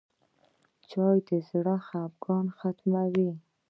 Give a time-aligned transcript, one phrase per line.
[0.89, 3.31] چای د زړه خفګان ختموي.